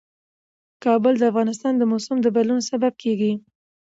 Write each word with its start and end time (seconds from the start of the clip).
کابل 0.83 1.13
د 1.17 1.23
افغانستان 1.31 1.73
د 1.77 1.83
موسم 1.91 2.15
د 2.21 2.27
بدلون 2.35 2.61
سبب 2.69 2.93
کېږي. 3.03 3.31